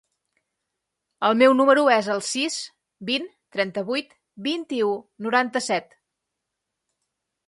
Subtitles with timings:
[1.27, 2.57] El meu número es el sis,
[3.09, 4.15] vint, trenta-vuit,
[4.47, 4.89] vint-i-u,
[5.27, 5.93] noranta-set.